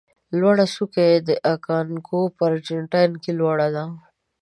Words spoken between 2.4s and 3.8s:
ارجنتاین کې لوړه